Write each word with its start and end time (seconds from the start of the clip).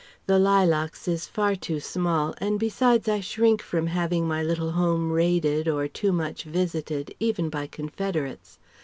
"The 0.25 0.39
Lilacs" 0.39 1.07
is 1.07 1.27
far 1.27 1.55
too 1.55 1.79
small, 1.79 2.33
and 2.39 2.59
besides 2.59 3.07
I 3.07 3.19
shrink 3.19 3.61
from 3.61 3.85
having 3.85 4.27
my 4.27 4.41
little 4.41 4.71
home 4.71 5.11
raided 5.11 5.67
or 5.67 5.87
too 5.87 6.11
much 6.11 6.41
visited 6.43 7.13
even 7.19 7.49
by 7.51 7.67
confederates. 7.67 8.57